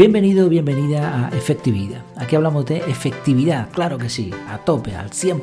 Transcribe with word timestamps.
Bienvenido, 0.00 0.48
bienvenida 0.48 1.26
a 1.26 1.28
Efectividad. 1.36 2.00
Aquí 2.16 2.34
hablamos 2.34 2.64
de 2.64 2.78
efectividad, 2.78 3.68
claro 3.70 3.98
que 3.98 4.08
sí, 4.08 4.30
a 4.48 4.56
tope, 4.56 4.94
al 4.94 5.10
100%, 5.10 5.42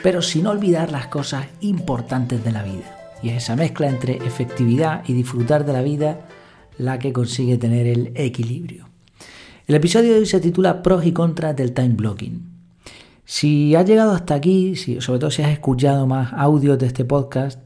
pero 0.00 0.22
sin 0.22 0.46
olvidar 0.46 0.92
las 0.92 1.08
cosas 1.08 1.48
importantes 1.60 2.44
de 2.44 2.52
la 2.52 2.62
vida. 2.62 3.16
Y 3.20 3.30
es 3.30 3.38
esa 3.42 3.56
mezcla 3.56 3.88
entre 3.88 4.18
efectividad 4.18 5.02
y 5.08 5.12
disfrutar 5.12 5.66
de 5.66 5.72
la 5.72 5.82
vida 5.82 6.28
la 6.78 7.00
que 7.00 7.12
consigue 7.12 7.58
tener 7.58 7.88
el 7.88 8.12
equilibrio. 8.14 8.90
El 9.66 9.74
episodio 9.74 10.12
de 10.12 10.20
hoy 10.20 10.26
se 10.26 10.38
titula 10.38 10.80
Pros 10.80 11.04
y 11.04 11.10
contras 11.10 11.56
del 11.56 11.72
time 11.72 11.96
blocking. 11.96 12.40
Si 13.24 13.74
has 13.74 13.86
llegado 13.86 14.12
hasta 14.12 14.36
aquí, 14.36 14.76
sobre 14.76 15.18
todo 15.18 15.32
si 15.32 15.42
has 15.42 15.50
escuchado 15.50 16.06
más 16.06 16.32
audios 16.32 16.78
de 16.78 16.86
este 16.86 17.04
podcast 17.04 17.58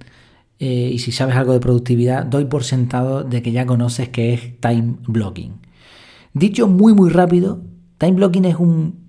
eh, 0.58 0.88
y 0.90 1.00
si 1.00 1.12
sabes 1.12 1.36
algo 1.36 1.52
de 1.52 1.60
productividad, 1.60 2.24
doy 2.24 2.46
por 2.46 2.64
sentado 2.64 3.24
de 3.24 3.42
que 3.42 3.52
ya 3.52 3.66
conoces 3.66 4.08
qué 4.08 4.32
es 4.32 4.58
time 4.58 4.94
blocking. 5.06 5.71
Dicho 6.34 6.68
muy 6.68 6.94
muy 6.94 7.10
rápido, 7.10 7.62
time 7.98 8.12
blocking 8.12 8.44
es 8.46 8.56
un, 8.56 9.00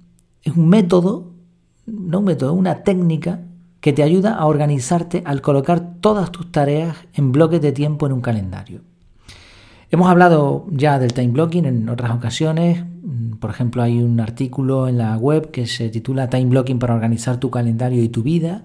es 0.43 0.55
un 0.55 0.67
método, 0.67 1.33
no 1.85 2.19
un 2.19 2.25
método, 2.25 2.53
una 2.53 2.83
técnica 2.83 3.41
que 3.79 3.93
te 3.93 4.03
ayuda 4.03 4.35
a 4.35 4.45
organizarte 4.45 5.23
al 5.25 5.41
colocar 5.41 5.95
todas 5.99 6.31
tus 6.31 6.51
tareas 6.51 6.95
en 7.13 7.31
bloques 7.31 7.61
de 7.61 7.71
tiempo 7.71 8.05
en 8.05 8.13
un 8.13 8.21
calendario. 8.21 8.81
Hemos 9.93 10.09
hablado 10.09 10.65
ya 10.71 10.97
del 10.97 11.13
time 11.13 11.33
blocking 11.33 11.65
en 11.65 11.87
otras 11.87 12.09
ocasiones. 12.09 12.83
Por 13.39 13.51
ejemplo, 13.51 13.83
hay 13.83 14.01
un 14.01 14.19
artículo 14.19 14.87
en 14.87 14.97
la 14.97 15.15
web 15.17 15.51
que 15.51 15.67
se 15.67 15.89
titula 15.89 16.29
Time 16.29 16.45
Blocking 16.45 16.79
para 16.79 16.95
organizar 16.95 17.39
tu 17.39 17.51
calendario 17.51 18.01
y 18.01 18.09
tu 18.09 18.23
vida, 18.23 18.63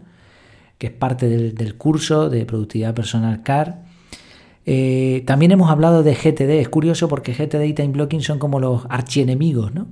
que 0.79 0.87
es 0.87 0.93
parte 0.95 1.29
del, 1.29 1.77
curso 1.77 2.31
de 2.31 2.47
productividad 2.47 2.95
personal 2.95 3.43
CAR. 3.43 3.83
Eh, 4.71 5.25
también 5.27 5.51
hemos 5.51 5.71
hablado 5.71 6.03
de 6.03 6.15
GTD. 6.15 6.61
Es 6.61 6.69
curioso 6.69 7.09
porque 7.09 7.33
GTD 7.33 7.63
y 7.65 7.73
Time 7.73 7.89
Blocking 7.89 8.21
son 8.21 8.39
como 8.39 8.61
los 8.61 8.85
archienemigos. 8.91 9.73
¿no? 9.73 9.87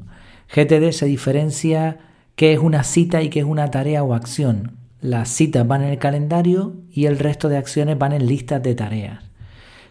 GTD 0.55 0.93
se 0.93 1.07
diferencia 1.07 1.97
qué 2.35 2.53
es 2.53 2.59
una 2.59 2.85
cita 2.85 3.23
y 3.23 3.31
qué 3.31 3.39
es 3.39 3.47
una 3.47 3.71
tarea 3.71 4.03
o 4.03 4.13
acción. 4.13 4.73
Las 5.01 5.31
citas 5.31 5.67
van 5.67 5.83
en 5.83 5.93
el 5.93 5.99
calendario 5.99 6.75
y 6.91 7.07
el 7.07 7.19
resto 7.19 7.49
de 7.49 7.57
acciones 7.57 7.97
van 7.97 8.13
en 8.13 8.27
listas 8.27 8.63
de 8.63 8.75
tareas. 8.75 9.25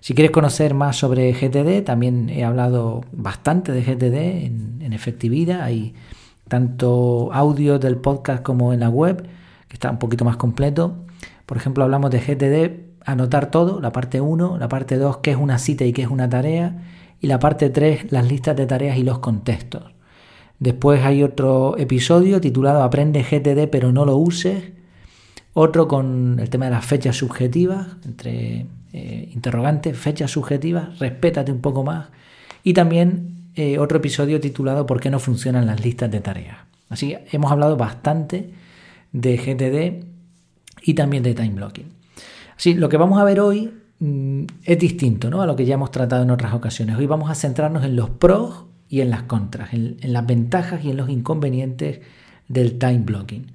Si 0.02 0.14
quieres 0.14 0.30
conocer 0.30 0.76
más 0.76 0.98
sobre 0.98 1.34
GTD, 1.34 1.84
también 1.84 2.30
he 2.30 2.44
hablado 2.46 3.06
bastante 3.12 3.72
de 3.72 3.82
GTD 3.82 4.46
en, 4.84 4.94
efectividad. 4.94 5.64
Hay 5.64 5.96
tanto 6.48 7.34
audio 7.34 7.80
del 7.80 7.98
podcast 7.98 8.44
como 8.44 8.72
en 8.72 8.82
la 8.82 8.90
web, 8.90 9.24
que 9.68 9.74
está 9.74 9.90
un 9.90 9.98
poquito 9.98 10.26
más 10.26 10.38
completo. 10.38 11.06
Por 11.48 11.58
ejemplo, 11.58 11.84
hablamos 11.84 12.12
de 12.12 12.20
GTD, 12.20 12.95
anotar 13.06 13.52
todo, 13.52 13.80
la 13.80 13.92
parte 13.92 14.20
1, 14.20 14.58
la 14.58 14.68
parte 14.68 14.98
2, 14.98 15.18
qué 15.18 15.32
es 15.32 15.38
una 15.38 15.60
cita 15.60 15.86
y 15.86 15.94
qué 15.94 16.02
es 16.02 16.10
una 16.10 16.30
tarea, 16.30 16.84
y 17.22 17.28
la 17.28 17.40
parte 17.40 17.70
3, 17.70 18.12
las 18.12 18.28
listas 18.28 18.56
de 18.58 18.66
tareas 18.66 18.98
y 18.98 19.04
los 19.04 19.20
contextos. 19.20 19.96
Después 20.60 21.04
hay 21.04 21.24
otro 21.24 21.78
episodio 21.78 22.40
titulado 22.40 22.82
Aprende 22.82 23.24
GTD 23.24 23.70
pero 23.70 23.92
no 23.92 24.06
lo 24.06 24.16
uses. 24.18 24.72
Otro 25.54 25.88
con 25.88 26.38
el 26.40 26.50
tema 26.50 26.66
de 26.66 26.72
las 26.72 26.86
fechas 26.86 27.16
subjetivas, 27.16 27.88
entre 28.06 28.66
eh, 28.94 29.30
interrogantes, 29.34 29.98
fechas 29.98 30.32
subjetivas, 30.32 31.00
respétate 31.00 31.52
un 31.52 31.62
poco 31.62 31.84
más. 31.84 32.08
Y 32.64 32.74
también 32.74 33.52
eh, 33.56 33.80
otro 33.80 34.00
episodio 34.00 34.40
titulado 34.42 34.86
¿Por 34.86 35.00
qué 35.00 35.10
no 35.10 35.20
funcionan 35.20 35.66
las 35.66 35.84
listas 35.84 36.12
de 36.12 36.20
tareas? 36.20 36.58
Así 36.90 37.16
hemos 37.32 37.52
hablado 37.52 37.78
bastante 37.78 38.52
de 39.12 39.38
GTD 39.38 40.06
y 40.84 40.94
también 40.94 41.24
de 41.24 41.34
time 41.34 41.54
blocking. 41.56 41.90
Así, 42.58 42.74
lo 42.74 42.90
que 42.90 42.98
vamos 42.98 43.20
a 43.20 43.24
ver 43.24 43.40
hoy 43.40 43.74
mm, 44.00 44.44
es 44.64 44.80
distinto 44.80 45.30
¿no? 45.30 45.42
a 45.42 45.46
lo 45.46 45.56
que 45.56 45.66
ya 45.66 45.76
hemos 45.76 45.92
tratado 45.92 46.24
en 46.24 46.32
otras 46.32 46.54
ocasiones. 46.54 46.98
Hoy 46.98 47.06
vamos 47.06 47.30
a 47.30 47.36
centrarnos 47.36 47.84
en 47.84 47.96
los 47.96 48.10
pros 48.10 48.66
y 48.90 49.02
en 49.02 49.10
las 49.10 49.24
contras, 49.24 49.74
en 49.74 49.98
las 50.02 50.26
ventajas 50.26 50.84
y 50.86 50.92
en 50.92 50.98
los 50.98 51.10
inconvenientes 51.10 52.00
del 52.48 52.78
time 52.78 53.00
blocking. 53.00 53.48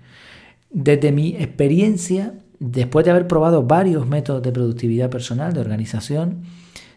Desde 0.70 1.12
mi 1.12 1.36
experiencia, 1.36 2.34
después 2.58 3.04
de 3.04 3.10
haber 3.10 3.26
probado 3.26 3.64
varios 3.64 4.06
métodos 4.06 4.42
de 4.42 4.52
productividad 4.52 5.10
personal, 5.10 5.52
de 5.52 5.60
organización, 5.60 6.44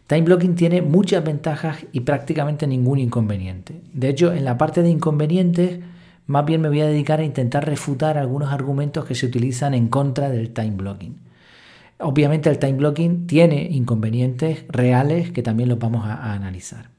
Time 0.08 0.24
Blocking 0.24 0.56
tiene 0.56 0.82
muchas 0.82 1.24
ventajas 1.24 1.78
y 1.92 2.02
prácticamente 2.02 2.68
ningún 2.68 3.00
inconveniente. 3.00 3.82
De 3.94 4.10
hecho, 4.10 4.34
en 4.34 4.44
la 4.44 4.58
parte 4.58 4.84
de 4.84 4.90
inconvenientes, 4.90 5.80
más 6.28 6.46
bien 6.46 6.62
me 6.62 6.68
voy 6.68 6.82
a 6.82 6.88
dedicar 6.88 7.20
a 7.20 7.24
intentar 7.24 7.66
refutar 7.66 8.18
algunos 8.18 8.52
argumentos 8.52 9.06
que 9.06 9.16
se 9.16 9.26
utilizan 9.26 9.74
en 9.74 9.88
contra 9.88 10.30
del 10.30 10.52
Time 10.52 10.72
Blocking. 10.76 11.16
Obviamente 12.00 12.50
el 12.50 12.60
Time 12.60 12.74
Blocking 12.74 13.28
tiene 13.28 13.68
inconvenientes 13.72 14.66
reales 14.70 15.32
que 15.32 15.44
también 15.44 15.70
los 15.70 15.80
vamos 15.80 16.06
a, 16.06 16.34
analizar. 16.34 16.90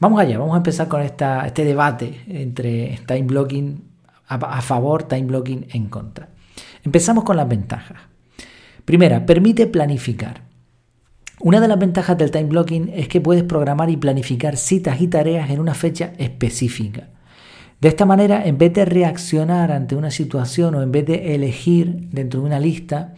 Vamos 0.00 0.20
allá, 0.20 0.38
vamos 0.38 0.54
a 0.54 0.58
empezar 0.58 0.88
con 0.88 1.02
este 1.02 1.64
debate 1.64 2.20
entre 2.26 3.00
Time 3.06 3.22
Blocking 3.22 3.84
a 4.26 4.62
favor, 4.62 5.04
Time 5.04 5.26
Blocking 5.26 5.66
en 5.70 5.86
contra. 5.88 6.30
Empezamos 6.82 7.24
con 7.24 7.36
las 7.36 7.48
ventajas. 7.48 7.98
Primera, 8.84 9.24
permite 9.24 9.66
planificar. 9.66 10.42
Una 11.40 11.60
de 11.60 11.68
las 11.68 11.78
ventajas 11.78 12.16
del 12.18 12.30
time 12.30 12.44
blocking 12.44 12.90
es 12.94 13.08
que 13.08 13.20
puedes 13.20 13.42
programar 13.42 13.90
y 13.90 13.96
planificar 13.96 14.56
citas 14.56 15.00
y 15.00 15.08
tareas 15.08 15.50
en 15.50 15.60
una 15.60 15.74
fecha 15.74 16.12
específica. 16.18 17.08
De 17.80 17.88
esta 17.88 18.06
manera, 18.06 18.46
en 18.46 18.56
vez 18.56 18.72
de 18.72 18.84
reaccionar 18.84 19.72
ante 19.72 19.96
una 19.96 20.10
situación 20.10 20.74
o 20.74 20.82
en 20.82 20.92
vez 20.92 21.06
de 21.06 21.34
elegir 21.34 22.08
dentro 22.10 22.40
de 22.40 22.46
una 22.46 22.60
lista, 22.60 23.14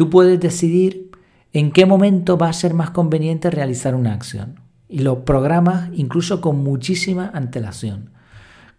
tú 0.00 0.08
puedes 0.08 0.40
decidir 0.40 1.10
en 1.52 1.72
qué 1.72 1.84
momento 1.84 2.38
va 2.38 2.48
a 2.48 2.54
ser 2.54 2.72
más 2.72 2.88
conveniente 2.88 3.50
realizar 3.50 3.94
una 3.94 4.14
acción. 4.14 4.58
Y 4.88 5.00
lo 5.00 5.26
programas 5.26 5.90
incluso 5.92 6.40
con 6.40 6.64
muchísima 6.64 7.30
antelación. 7.34 8.08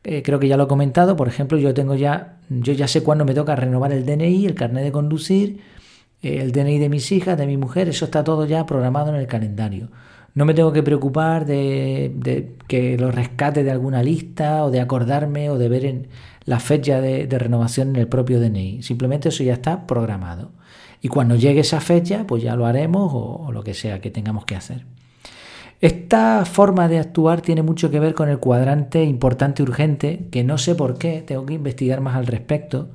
Eh, 0.03 0.23
creo 0.23 0.39
que 0.39 0.47
ya 0.47 0.57
lo 0.57 0.63
he 0.63 0.67
comentado, 0.67 1.15
por 1.15 1.27
ejemplo, 1.27 1.59
yo 1.59 1.75
tengo 1.75 1.93
ya, 1.93 2.39
yo 2.49 2.73
ya 2.73 2.87
sé 2.87 3.03
cuándo 3.03 3.23
me 3.23 3.35
toca 3.35 3.55
renovar 3.55 3.93
el 3.93 4.03
DNI, 4.03 4.47
el 4.47 4.55
carnet 4.55 4.83
de 4.83 4.91
conducir, 4.91 5.59
eh, 6.23 6.39
el 6.41 6.53
DNI 6.53 6.79
de 6.79 6.89
mis 6.89 7.11
hijas, 7.11 7.37
de 7.37 7.45
mi 7.45 7.55
mujer, 7.55 7.87
eso 7.87 8.05
está 8.05 8.23
todo 8.23 8.47
ya 8.47 8.65
programado 8.65 9.11
en 9.11 9.17
el 9.17 9.27
calendario. 9.27 9.89
No 10.33 10.45
me 10.45 10.55
tengo 10.55 10.73
que 10.73 10.81
preocupar 10.81 11.45
de, 11.45 12.55
que 12.67 12.97
lo 12.97 13.11
rescate 13.11 13.63
de 13.63 13.69
alguna 13.69 14.01
lista 14.01 14.63
o 14.63 14.71
de 14.71 14.79
acordarme 14.79 15.51
o 15.51 15.59
de 15.59 15.69
ver 15.69 15.85
en 15.85 16.07
la 16.45 16.59
fecha 16.59 16.99
de, 16.99 17.27
renovación 17.37 17.89
en 17.89 17.97
el 17.97 18.07
propio 18.07 18.39
DNI. 18.39 18.81
Simplemente 18.81 19.29
eso 19.29 19.43
ya 19.43 19.53
está 19.53 19.85
programado. 19.85 20.59
Y 21.01 21.07
cuando 21.07 21.35
llegue 21.35 21.61
esa 21.61 21.81
fecha, 21.81 22.25
pues 22.27 22.43
ya 22.43 22.55
lo 22.55 22.65
haremos 22.65 23.11
o 23.13 23.51
lo 23.51 23.63
que 23.63 23.73
sea 23.73 23.99
que 23.99 24.11
tengamos 24.11 24.45
que 24.45 24.55
hacer. 24.55 24.85
Esta 25.81 26.45
forma 26.45 26.87
de 26.87 26.99
actuar 26.99 27.41
tiene 27.41 27.63
mucho 27.63 27.89
que 27.89 27.99
ver 27.99 28.13
con 28.13 28.29
el 28.29 28.37
cuadrante 28.37 29.03
importante 29.03 29.63
urgente, 29.63 30.27
que 30.29 30.43
no 30.43 30.59
sé 30.59 30.75
por 30.75 30.99
qué, 30.99 31.23
tengo 31.25 31.43
que 31.47 31.55
investigar 31.55 32.01
más 32.01 32.15
al 32.15 32.27
respecto. 32.27 32.91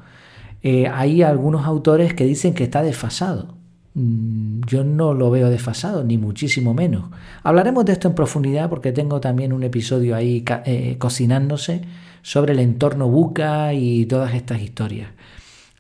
Eh, 0.63 0.87
hay 0.87 1.23
algunos 1.23 1.67
autores 1.67 2.15
que 2.15 2.25
dicen 2.25 2.55
que 2.55 2.63
está 2.63 2.83
desfasado. 2.83 3.57
Mm, 3.95 4.61
yo 4.69 4.85
no 4.85 5.15
lo 5.15 5.33
veo 5.33 5.51
desfasado, 5.51 6.05
ni 6.05 6.17
muchísimo 6.17 6.75
menos. 6.75 7.11
Hablaremos 7.43 7.85
de 7.85 7.93
esto 7.93 8.07
en 8.07 8.15
profundidad 8.15 8.71
porque 8.71 8.93
tengo 8.93 9.21
también 9.21 9.53
un 9.53 9.65
episodio 9.65 10.15
ahí 10.15 10.45
eh, 10.65 10.95
cocinándose 10.99 11.83
sobre 12.23 12.53
el 12.53 12.61
entorno 12.61 13.09
buca 13.09 13.75
y 13.75 14.07
todas 14.07 14.33
estas 14.35 14.63
historias. 14.63 15.09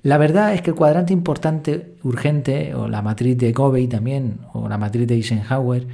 La 0.02 0.18
verdad 0.18 0.54
es 0.54 0.62
que 0.62 0.70
el 0.70 0.76
cuadrante 0.76 1.12
importante 1.12 1.96
urgente, 2.02 2.74
o 2.74 2.88
la 2.88 3.02
matriz 3.02 3.36
de 3.38 3.52
Covey 3.52 3.88
también, 3.88 4.38
o 4.52 4.68
la 4.68 4.78
matriz 4.78 5.06
de 5.06 5.14
Eisenhower, 5.14 5.86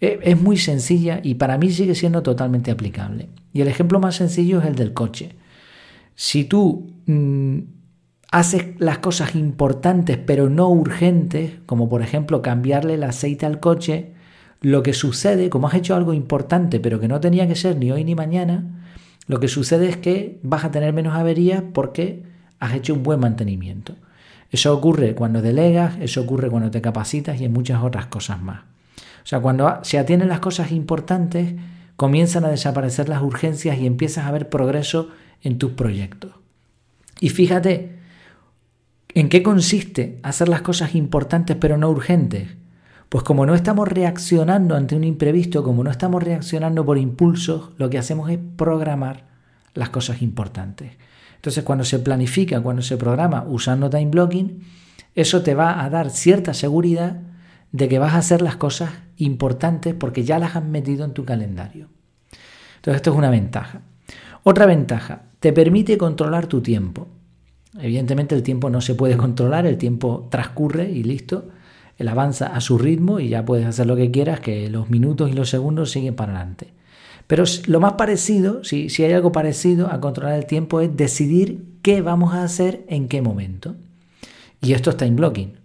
e, 0.00 0.18
es 0.22 0.40
muy 0.40 0.56
sencilla 0.56 1.20
y 1.22 1.34
para 1.34 1.58
mí 1.58 1.70
sigue 1.70 1.94
siendo 1.94 2.22
totalmente 2.22 2.70
aplicable. 2.70 3.28
Y 3.52 3.60
el 3.60 3.68
ejemplo 3.68 4.00
más 4.00 4.16
sencillo 4.16 4.60
es 4.60 4.66
el 4.66 4.74
del 4.74 4.92
coche. 4.92 5.36
Si 6.14 6.44
tú 6.44 6.92
mm, 7.06 7.58
haces 8.30 8.66
las 8.78 8.98
cosas 8.98 9.34
importantes 9.34 10.18
pero 10.18 10.50
no 10.50 10.68
urgentes, 10.68 11.52
como 11.66 11.88
por 11.88 12.02
ejemplo 12.02 12.42
cambiarle 12.42 12.94
el 12.94 13.04
aceite 13.04 13.46
al 13.46 13.60
coche, 13.60 14.12
lo 14.60 14.82
que 14.82 14.92
sucede, 14.92 15.50
como 15.50 15.68
has 15.68 15.74
hecho 15.74 15.94
algo 15.94 16.12
importante 16.12 16.80
pero 16.80 16.98
que 16.98 17.08
no 17.08 17.20
tenía 17.20 17.46
que 17.46 17.54
ser 17.54 17.76
ni 17.76 17.92
hoy 17.92 18.04
ni 18.04 18.14
mañana, 18.14 18.82
lo 19.26 19.40
que 19.40 19.48
sucede 19.48 19.88
es 19.88 19.96
que 19.96 20.38
vas 20.42 20.64
a 20.64 20.70
tener 20.70 20.92
menos 20.92 21.14
averías 21.14 21.62
porque 21.72 22.24
has 22.64 22.74
hecho 22.74 22.94
un 22.94 23.02
buen 23.02 23.20
mantenimiento. 23.20 23.94
Eso 24.50 24.72
ocurre 24.72 25.14
cuando 25.14 25.42
delegas, 25.42 25.96
eso 26.00 26.22
ocurre 26.22 26.48
cuando 26.48 26.70
te 26.70 26.80
capacitas 26.80 27.40
y 27.40 27.44
en 27.44 27.52
muchas 27.52 27.82
otras 27.82 28.06
cosas 28.06 28.40
más. 28.40 28.62
O 29.24 29.26
sea, 29.26 29.40
cuando 29.40 29.80
se 29.82 29.98
atienden 29.98 30.28
las 30.28 30.40
cosas 30.40 30.70
importantes, 30.70 31.54
comienzan 31.96 32.44
a 32.44 32.50
desaparecer 32.50 33.08
las 33.08 33.22
urgencias 33.22 33.78
y 33.78 33.86
empiezas 33.86 34.26
a 34.26 34.30
ver 34.30 34.48
progreso 34.48 35.10
en 35.42 35.58
tus 35.58 35.72
proyectos. 35.72 36.32
Y 37.20 37.30
fíjate, 37.30 37.98
¿en 39.14 39.28
qué 39.28 39.42
consiste 39.42 40.20
hacer 40.22 40.48
las 40.48 40.62
cosas 40.62 40.94
importantes 40.94 41.56
pero 41.58 41.76
no 41.76 41.90
urgentes? 41.90 42.48
Pues 43.08 43.24
como 43.24 43.46
no 43.46 43.54
estamos 43.54 43.88
reaccionando 43.88 44.74
ante 44.74 44.96
un 44.96 45.04
imprevisto, 45.04 45.62
como 45.62 45.84
no 45.84 45.90
estamos 45.90 46.22
reaccionando 46.22 46.84
por 46.84 46.98
impulsos, 46.98 47.70
lo 47.76 47.90
que 47.90 47.98
hacemos 47.98 48.30
es 48.30 48.38
programar 48.56 49.24
las 49.74 49.90
cosas 49.90 50.22
importantes. 50.22 50.92
Entonces, 51.44 51.62
cuando 51.62 51.84
se 51.84 51.98
planifica, 51.98 52.62
cuando 52.62 52.80
se 52.80 52.96
programa 52.96 53.44
usando 53.46 53.90
time 53.90 54.06
blocking, 54.06 54.62
eso 55.14 55.42
te 55.42 55.54
va 55.54 55.84
a 55.84 55.90
dar 55.90 56.08
cierta 56.08 56.54
seguridad 56.54 57.20
de 57.70 57.86
que 57.86 57.98
vas 57.98 58.14
a 58.14 58.16
hacer 58.16 58.40
las 58.40 58.56
cosas 58.56 58.92
importantes 59.18 59.92
porque 59.92 60.24
ya 60.24 60.38
las 60.38 60.56
has 60.56 60.64
metido 60.64 61.04
en 61.04 61.12
tu 61.12 61.26
calendario. 61.26 61.90
Entonces 62.76 62.96
esto 62.96 63.10
es 63.10 63.16
una 63.18 63.28
ventaja. 63.28 63.82
Otra 64.42 64.64
ventaja, 64.64 65.24
te 65.38 65.52
permite 65.52 65.98
controlar 65.98 66.46
tu 66.46 66.62
tiempo. 66.62 67.08
Evidentemente 67.78 68.34
el 68.34 68.42
tiempo 68.42 68.70
no 68.70 68.80
se 68.80 68.94
puede 68.94 69.18
controlar, 69.18 69.66
el 69.66 69.76
tiempo 69.76 70.28
transcurre 70.30 70.90
y 70.90 71.02
listo. 71.02 71.50
Él 71.98 72.08
avanza 72.08 72.46
a 72.56 72.62
su 72.62 72.78
ritmo 72.78 73.20
y 73.20 73.28
ya 73.28 73.44
puedes 73.44 73.66
hacer 73.66 73.86
lo 73.86 73.96
que 73.96 74.10
quieras, 74.10 74.40
que 74.40 74.70
los 74.70 74.88
minutos 74.88 75.30
y 75.30 75.34
los 75.34 75.50
segundos 75.50 75.90
siguen 75.90 76.16
para 76.16 76.36
adelante. 76.36 76.72
Pero 77.26 77.44
lo 77.66 77.80
más 77.80 77.94
parecido, 77.94 78.64
si, 78.64 78.90
si 78.90 79.02
hay 79.04 79.12
algo 79.12 79.32
parecido 79.32 79.90
a 79.90 80.00
controlar 80.00 80.36
el 80.36 80.46
tiempo, 80.46 80.80
es 80.80 80.94
decidir 80.96 81.64
qué 81.82 82.02
vamos 82.02 82.34
a 82.34 82.42
hacer 82.42 82.84
en 82.88 83.08
qué 83.08 83.22
momento. 83.22 83.76
Y 84.60 84.72
esto 84.72 84.90
es 84.90 84.96
time 84.96 85.12
blocking. 85.12 85.64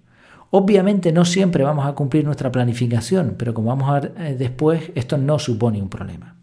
Obviamente 0.52 1.12
no 1.12 1.26
siempre 1.26 1.64
vamos 1.64 1.86
a 1.86 1.94
cumplir 1.94 2.26
nuestra 2.26 2.52
planificación, 2.52 3.36
pero 3.38 3.54
como 3.54 3.70
vamos 3.70 3.90
a 3.90 4.00
ver 4.00 4.14
eh, 4.18 4.36
después, 4.38 4.92
esto 4.96 5.18
no 5.18 5.38
supone 5.38 5.82
un 5.82 5.90
problema. 5.90 6.36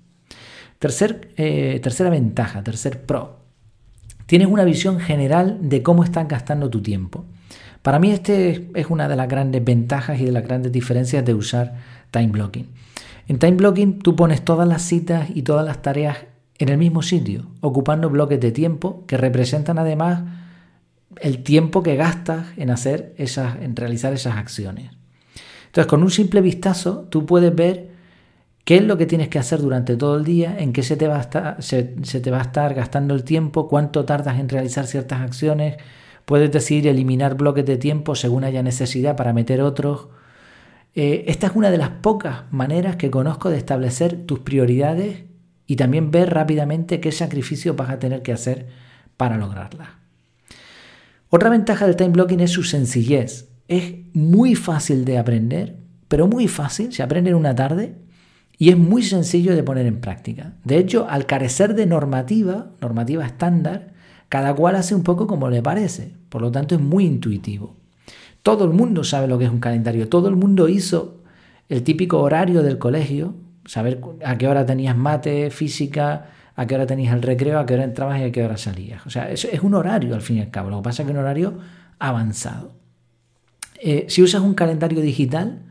Tercer, 0.78 1.32
eh, 1.36 1.80
tercera 1.82 2.10
ventaja, 2.10 2.62
tercer 2.62 3.02
pro. 3.02 3.40
Tienes 4.26 4.48
una 4.48 4.64
visión 4.64 5.00
general 5.00 5.58
de 5.62 5.82
cómo 5.82 6.04
estás 6.04 6.28
gastando 6.28 6.70
tu 6.70 6.82
tiempo. 6.82 7.24
Para 7.82 7.98
mí 7.98 8.10
este 8.10 8.68
es 8.74 8.86
una 8.90 9.08
de 9.08 9.16
las 9.16 9.28
grandes 9.28 9.64
ventajas 9.64 10.20
y 10.20 10.24
de 10.24 10.32
las 10.32 10.42
grandes 10.42 10.72
diferencias 10.72 11.24
de 11.24 11.34
usar 11.34 11.74
time 12.10 12.28
blocking. 12.28 12.66
En 13.28 13.38
time 13.38 13.56
blocking 13.56 13.98
tú 13.98 14.14
pones 14.14 14.44
todas 14.44 14.68
las 14.68 14.82
citas 14.82 15.28
y 15.34 15.42
todas 15.42 15.64
las 15.64 15.82
tareas 15.82 16.18
en 16.58 16.68
el 16.68 16.78
mismo 16.78 17.02
sitio, 17.02 17.46
ocupando 17.60 18.08
bloques 18.08 18.40
de 18.40 18.52
tiempo 18.52 19.04
que 19.06 19.16
representan 19.16 19.78
además 19.78 20.22
el 21.20 21.42
tiempo 21.42 21.82
que 21.82 21.96
gastas 21.96 22.46
en 22.56 22.70
hacer 22.70 23.14
esas, 23.18 23.56
en 23.62 23.74
realizar 23.76 24.12
esas 24.12 24.36
acciones. 24.36 24.90
Entonces, 25.66 25.90
con 25.90 26.02
un 26.02 26.10
simple 26.10 26.40
vistazo, 26.40 27.06
tú 27.10 27.26
puedes 27.26 27.54
ver 27.54 27.90
qué 28.64 28.76
es 28.76 28.82
lo 28.82 28.96
que 28.96 29.06
tienes 29.06 29.28
que 29.28 29.38
hacer 29.38 29.60
durante 29.60 29.96
todo 29.96 30.16
el 30.16 30.24
día, 30.24 30.56
en 30.58 30.72
qué 30.72 30.82
se 30.82 30.96
te 30.96 31.06
va 31.06 31.28
se, 31.60 31.84
te 31.84 32.30
va 32.30 32.38
a 32.38 32.42
estar 32.42 32.74
gastando 32.74 33.14
el 33.14 33.24
tiempo, 33.24 33.68
cuánto 33.68 34.04
tardas 34.04 34.38
en 34.38 34.48
realizar 34.48 34.86
ciertas 34.86 35.20
acciones. 35.20 35.76
Puedes 36.24 36.50
decidir 36.50 36.88
eliminar 36.88 37.36
bloques 37.36 37.64
de 37.64 37.76
tiempo 37.76 38.14
según 38.14 38.44
haya 38.44 38.62
necesidad 38.62 39.16
para 39.16 39.32
meter 39.32 39.60
otros. 39.60 40.08
Eh, 40.98 41.30
esta 41.30 41.48
es 41.48 41.52
una 41.54 41.70
de 41.70 41.76
las 41.76 41.90
pocas 41.90 42.50
maneras 42.50 42.96
que 42.96 43.10
conozco 43.10 43.50
de 43.50 43.58
establecer 43.58 44.24
tus 44.24 44.38
prioridades 44.38 45.24
y 45.66 45.76
también 45.76 46.10
ver 46.10 46.32
rápidamente 46.32 47.00
qué 47.00 47.12
sacrificio 47.12 47.74
vas 47.74 47.90
a 47.90 47.98
tener 47.98 48.22
que 48.22 48.32
hacer 48.32 48.66
para 49.18 49.36
lograrlas. 49.36 49.88
Otra 51.28 51.50
ventaja 51.50 51.86
del 51.86 51.96
time 51.96 52.10
blocking 52.10 52.40
es 52.40 52.50
su 52.50 52.62
sencillez. 52.62 53.50
Es 53.68 53.94
muy 54.14 54.54
fácil 54.54 55.04
de 55.04 55.18
aprender, 55.18 55.76
pero 56.08 56.28
muy 56.28 56.48
fácil, 56.48 56.94
se 56.94 57.02
aprende 57.02 57.28
en 57.28 57.36
una 57.36 57.54
tarde 57.54 57.96
y 58.56 58.70
es 58.70 58.78
muy 58.78 59.02
sencillo 59.02 59.54
de 59.54 59.62
poner 59.62 59.84
en 59.84 60.00
práctica. 60.00 60.54
De 60.64 60.78
hecho, 60.78 61.06
al 61.10 61.26
carecer 61.26 61.74
de 61.74 61.84
normativa, 61.84 62.70
normativa 62.80 63.26
estándar, 63.26 63.92
cada 64.30 64.54
cual 64.54 64.76
hace 64.76 64.94
un 64.94 65.02
poco 65.02 65.26
como 65.26 65.50
le 65.50 65.60
parece, 65.60 66.14
por 66.30 66.40
lo 66.40 66.50
tanto 66.50 66.74
es 66.74 66.80
muy 66.80 67.04
intuitivo. 67.04 67.76
Todo 68.46 68.64
el 68.64 68.70
mundo 68.70 69.02
sabe 69.02 69.26
lo 69.26 69.40
que 69.40 69.46
es 69.46 69.50
un 69.50 69.58
calendario, 69.58 70.08
todo 70.08 70.28
el 70.28 70.36
mundo 70.36 70.68
hizo 70.68 71.16
el 71.68 71.82
típico 71.82 72.20
horario 72.20 72.62
del 72.62 72.78
colegio, 72.78 73.34
saber 73.64 74.00
a 74.24 74.38
qué 74.38 74.46
hora 74.46 74.64
tenías 74.64 74.96
mate, 74.96 75.50
física, 75.50 76.26
a 76.54 76.64
qué 76.64 76.76
hora 76.76 76.86
tenías 76.86 77.12
el 77.12 77.22
recreo, 77.22 77.58
a 77.58 77.66
qué 77.66 77.74
hora 77.74 77.82
entrabas 77.82 78.20
y 78.20 78.22
a 78.22 78.30
qué 78.30 78.44
hora 78.44 78.56
salías. 78.56 79.04
O 79.04 79.10
sea, 79.10 79.32
eso 79.32 79.48
es 79.50 79.64
un 79.64 79.74
horario 79.74 80.14
al 80.14 80.20
fin 80.20 80.36
y 80.36 80.42
al 80.42 80.52
cabo. 80.52 80.70
Lo 80.70 80.76
que 80.76 80.84
pasa 80.84 81.02
es 81.02 81.06
que 81.06 81.10
es 81.10 81.18
un 81.18 81.24
horario 81.24 81.58
avanzado. 81.98 82.70
Eh, 83.82 84.06
si 84.08 84.22
usas 84.22 84.42
un 84.42 84.54
calendario 84.54 85.00
digital, 85.00 85.62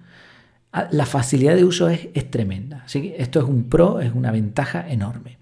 ah, 0.73 0.89
la 0.91 1.05
facilidad 1.05 1.55
de 1.55 1.63
uso 1.63 1.87
es, 1.87 2.09
es 2.13 2.29
tremenda. 2.29 2.81
Así 2.83 3.03
que 3.03 3.15
esto 3.19 3.39
es 3.39 3.45
un 3.45 3.69
pro, 3.69 4.01
es 4.01 4.13
una 4.13 4.33
ventaja 4.33 4.85
enorme. 4.85 5.37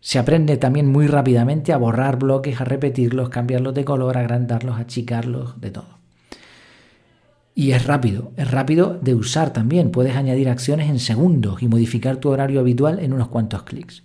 Se 0.00 0.18
aprende 0.18 0.56
también 0.56 0.90
muy 0.90 1.06
rápidamente 1.06 1.72
a 1.72 1.76
borrar 1.76 2.18
bloques, 2.18 2.60
a 2.60 2.64
repetirlos, 2.64 3.28
cambiarlos 3.28 3.74
de 3.74 3.84
color, 3.84 4.18
agrandarlos, 4.18 4.76
achicarlos, 4.76 5.60
de 5.60 5.70
todo. 5.70 5.97
Y 7.58 7.72
es 7.72 7.86
rápido, 7.86 8.30
es 8.36 8.48
rápido 8.48 9.00
de 9.02 9.16
usar 9.16 9.52
también. 9.52 9.90
Puedes 9.90 10.14
añadir 10.14 10.48
acciones 10.48 10.88
en 10.88 11.00
segundos 11.00 11.60
y 11.60 11.66
modificar 11.66 12.18
tu 12.18 12.28
horario 12.28 12.60
habitual 12.60 13.00
en 13.00 13.12
unos 13.12 13.26
cuantos 13.26 13.64
clics. 13.64 14.04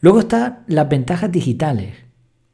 Luego 0.00 0.20
están 0.20 0.60
las 0.68 0.88
ventajas 0.88 1.32
digitales. 1.32 1.96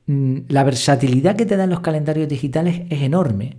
Mm, 0.07 0.39
la 0.49 0.65
versatilidad 0.65 1.37
que 1.37 1.45
te 1.45 1.59
dan 1.59 1.69
los 1.69 1.81
calendarios 1.81 2.27
digitales 2.27 2.85
es 2.89 3.03
enorme. 3.03 3.59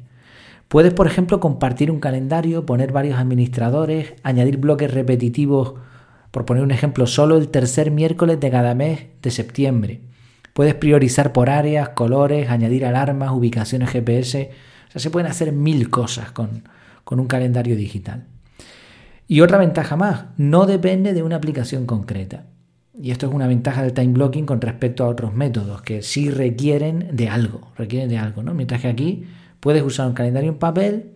Puedes, 0.69 0.91
por 0.91 1.05
ejemplo, 1.05 1.39
compartir 1.39 1.91
un 1.91 1.99
calendario, 1.99 2.65
poner 2.65 2.91
varios 2.91 3.19
administradores, 3.19 4.15
añadir 4.23 4.57
bloques 4.57 4.91
repetitivos, 4.91 5.75
por 6.31 6.45
poner 6.45 6.63
un 6.63 6.71
ejemplo, 6.71 7.05
solo 7.05 7.37
el 7.37 7.49
tercer 7.49 7.91
miércoles 7.91 8.39
de 8.39 8.49
cada 8.49 8.73
mes 8.73 9.05
de 9.21 9.29
septiembre. 9.29 10.01
Puedes 10.53 10.73
priorizar 10.73 11.31
por 11.31 11.51
áreas, 11.51 11.89
colores, 11.89 12.49
añadir 12.49 12.85
alarmas, 12.85 13.33
ubicaciones 13.33 13.91
GPS. 13.91 14.49
O 14.89 14.91
sea, 14.91 15.01
se 15.01 15.09
pueden 15.09 15.31
hacer 15.31 15.53
mil 15.53 15.89
cosas 15.89 16.31
con, 16.31 16.63
con 17.03 17.19
un 17.19 17.27
calendario 17.27 17.75
digital. 17.75 18.25
Y 19.27 19.41
otra 19.41 19.59
ventaja 19.59 19.95
más, 19.95 20.25
no 20.37 20.65
depende 20.65 21.13
de 21.13 21.23
una 21.23 21.35
aplicación 21.35 21.85
concreta. 21.85 22.45
Y 23.01 23.11
esto 23.11 23.27
es 23.27 23.33
una 23.33 23.47
ventaja 23.47 23.83
del 23.83 23.93
time 23.93 24.13
blocking 24.13 24.45
con 24.45 24.59
respecto 24.59 25.05
a 25.05 25.07
otros 25.07 25.33
métodos 25.33 25.83
que 25.83 26.01
sí 26.01 26.31
requieren 26.31 27.09
de 27.13 27.29
algo, 27.29 27.71
requieren 27.77 28.09
de 28.09 28.17
algo, 28.17 28.43
¿no? 28.43 28.53
Mientras 28.53 28.81
que 28.81 28.87
aquí 28.87 29.25
puedes 29.59 29.83
usar 29.83 30.07
un 30.07 30.13
calendario 30.13 30.49
en 30.49 30.57
papel 30.57 31.11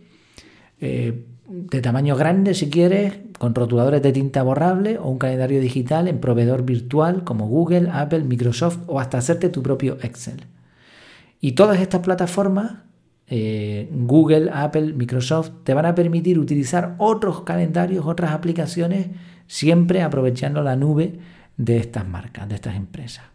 eh, 0.80 1.26
de 1.48 1.82
tamaño 1.82 2.16
grande 2.16 2.54
si 2.54 2.70
quieres, 2.70 3.14
con 3.38 3.54
rotuladores 3.54 4.02
de 4.02 4.14
tinta 4.14 4.44
borrable 4.44 4.98
o 4.98 5.10
un 5.10 5.18
calendario 5.18 5.60
digital 5.60 6.08
en 6.08 6.20
proveedor 6.20 6.64
virtual 6.64 7.24
como 7.24 7.48
Google, 7.48 7.90
Apple, 7.92 8.24
Microsoft 8.24 8.80
o 8.88 9.00
hasta 9.00 9.18
hacerte 9.18 9.50
tu 9.50 9.62
propio 9.62 9.98
Excel. 10.02 10.46
Y 11.42 11.54
todas 11.54 11.82
estas 11.82 12.02
plataformas, 12.02 12.76
eh, 13.28 13.90
Google, 13.92 14.50
Apple, 14.54 14.94
Microsoft, 14.94 15.52
te 15.64 15.74
van 15.74 15.86
a 15.86 15.96
permitir 15.96 16.40
utilizar 16.40 16.96
otros 16.98 17.42
calendarios, 17.42 18.06
otras 18.06 18.32
aplicaciones, 18.32 19.08
siempre 19.48 20.02
aprovechando 20.02 20.62
la 20.62 20.76
nube 20.76 21.20
de 21.58 21.78
estas 21.78 22.08
marcas, 22.08 22.50
de 22.50 22.56
estas 22.56 22.76
empresas. 22.76 23.26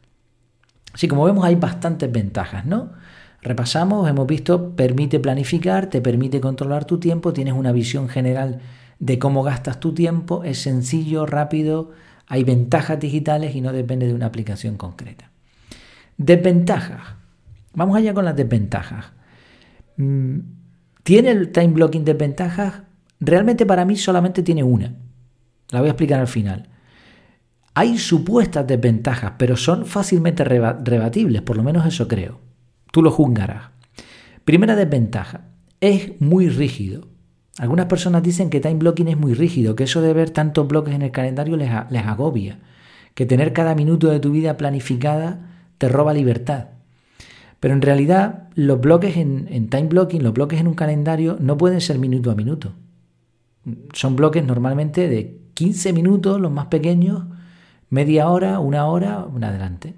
Así 0.93 1.08
como 1.08 1.25
vemos 1.25 1.45
hay 1.45 1.54
bastantes 1.54 2.11
ventajas, 2.11 2.64
¿no? 2.66 2.92
Repasamos, 3.40 4.09
hemos 4.09 4.26
visto, 4.26 4.75
permite 4.75 5.21
planificar, 5.21 5.87
te 5.87 6.00
permite 6.00 6.40
controlar 6.40 6.85
tu 6.85 6.99
tiempo, 6.99 7.33
tienes 7.33 7.54
una 7.54 7.73
visión 7.73 8.09
general 8.09 8.61
de 8.99 9.18
cómo 9.18 9.45
gastas 9.45 9.78
tu 9.78 9.95
tiempo, 9.95 10.42
es 10.42 10.61
sencillo, 10.61 11.25
rápido, 11.25 11.92
hay 12.26 12.42
ventajas 12.42 12.99
digitales 12.99 13.54
y 13.54 13.61
no 13.61 13.73
depende 13.73 14.07
de 14.07 14.14
una 14.14 14.26
aplicación 14.26 14.76
concreta. 14.76 15.30
Desventajas. 16.16 17.14
Vamos 17.75 17.97
allá 17.97 18.12
con 18.12 18.25
las 18.25 18.35
desventajas. 18.35 19.12
Mm, 19.99 20.38
¿Tiene 21.02 21.31
el 21.31 21.52
time 21.52 21.69
blocking 21.69 22.05
desventajas? 22.05 22.83
Realmente 23.21 23.67
para 23.67 23.85
mí 23.85 23.97
solamente 23.97 24.43
tiene 24.43 24.64
una. 24.64 24.95
La 25.71 25.81
voy 25.81 25.88
a 25.88 25.93
explicar 25.93 26.21
al 26.21 26.26
final. 26.26 26.69
Hay 27.75 27.99
supuestas 27.99 28.67
desventajas, 28.67 29.35
pero 29.38 29.57
son 29.57 29.87
fácilmente 29.87 30.43
rebatibles, 30.43 31.43
por 31.43 31.57
lo 31.57 31.62
menos 31.62 31.87
eso 31.87 32.09
creo. 32.09 32.40
Tú 32.90 33.02
lo 33.02 33.11
juzgarás. 33.11 33.71
Primera 34.45 34.75
desventaja, 34.75 35.43
es 35.81 36.21
muy 36.21 36.49
rígido. 36.49 37.07
Algunas 37.59 37.87
personas 37.87 38.23
dicen 38.23 38.50
que 38.50 38.61
time 38.61 38.76
blocking 38.76 39.09
es 39.09 39.17
muy 39.17 39.35
rígido, 39.35 39.76
que 39.76 39.85
eso 39.85 40.00
de 40.00 40.12
ver 40.12 40.31
tantos 40.31 40.67
bloques 40.67 40.95
en 40.95 41.02
el 41.02 41.11
calendario 41.11 41.57
les, 41.57 41.71
agobia, 41.71 42.61
que 43.14 43.26
tener 43.26 43.52
cada 43.52 43.75
minuto 43.75 44.09
de 44.09 44.21
tu 44.21 44.31
vida 44.31 44.57
planificada 44.57 45.50
te 45.76 45.88
roba 45.88 46.12
libertad. 46.12 46.69
Pero 47.61 47.75
en 47.75 47.83
realidad 47.83 48.49
los 48.55 48.81
bloques 48.81 49.17
en, 49.17 49.69
time 49.69 49.88
blocking, 49.88 50.23
los 50.23 50.33
bloques 50.33 50.61
en 50.61 50.69
un 50.69 50.75
calendario 50.75 51.37
no 51.41 51.57
pueden 51.57 51.81
ser 51.81 51.99
minuto 51.99 52.31
a 52.31 52.35
minuto. 52.35 52.73
Son 53.93 54.17
bloques 54.17 54.45
normalmente 54.45 55.09
de 55.09 55.38
15 55.55 55.93
minutos, 55.93 56.41
los 56.41 56.53
más 56.53 56.67
pequeños, 56.67 57.25
media 57.91 58.29
hora, 58.31 58.61
una 58.61 58.87
hora, 58.87 59.25
un 59.25 59.43
adelante. 59.43 59.95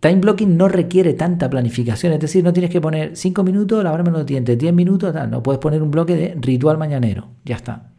Time 0.00 0.16
blocking 0.16 0.56
no 0.56 0.68
requiere 0.68 1.12
tanta 1.12 1.50
planificación, 1.50 2.14
es 2.14 2.20
decir, 2.20 2.42
no 2.42 2.54
tienes 2.54 2.70
que 2.70 2.80
poner 2.80 3.16
5 3.16 3.42
minutos, 3.42 3.84
lavarme 3.84 4.10
los 4.10 4.24
dientes, 4.24 4.56
10 4.56 4.72
minutos, 4.72 5.14
no 5.28 5.42
puedes 5.42 5.58
poner 5.58 5.82
un 5.82 5.90
bloque 5.90 6.16
de 6.16 6.34
ritual 6.40 6.78
mañanero, 6.78 7.28
ya 7.44 7.56
está. 7.56 7.90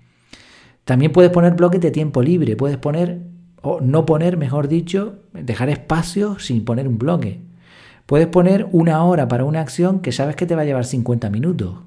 También 0.84 1.12
puedes 1.12 1.30
poner 1.30 1.54
bloques 1.54 1.80
de 1.80 1.92
tiempo 1.92 2.24
libre, 2.24 2.56
puedes 2.56 2.78
poner, 2.78 3.22
o 3.62 3.82
no 3.82 4.08
poner, 4.08 4.36
mejor 4.36 4.68
dicho, 4.68 5.20
dejar 5.32 5.70
espacio 5.70 6.40
sin 6.40 6.66
poner 6.66 6.88
un 6.88 6.98
bloque. 6.98 7.51
Puedes 8.12 8.28
poner 8.28 8.68
una 8.74 9.06
hora 9.06 9.30
para 9.30 9.46
una 9.46 9.62
acción 9.62 10.02
que 10.02 10.12
sabes 10.12 10.36
que 10.36 10.46
te 10.46 10.54
va 10.54 10.64
a 10.64 10.66
llevar 10.66 10.84
50 10.84 11.30
minutos. 11.30 11.78